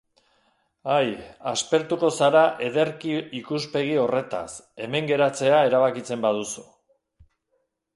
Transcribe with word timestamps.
Ai, 0.93 1.09
aspertuko 1.51 2.09
zara 2.21 2.41
ederki 2.69 3.15
ikuspegi 3.43 3.95
horretaz, 4.07 4.49
hemen 4.87 5.13
geratzea 5.15 5.65
erabakitzen 5.71 6.29
baduzu. 6.31 6.71